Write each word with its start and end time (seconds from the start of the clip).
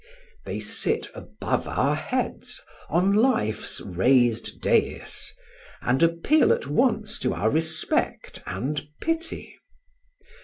They 0.45 0.59
sit 0.59 1.09
above 1.13 1.67
our 1.67 1.93
heads, 1.93 2.63
on 2.89 3.13
life's 3.13 3.79
raised 3.81 4.59
dais, 4.59 5.31
and 5.79 6.01
appeal 6.01 6.51
at 6.51 6.65
once 6.65 7.19
to 7.19 7.35
our 7.35 7.51
respect 7.51 8.41
and 8.47 8.87
pity. 8.99 9.57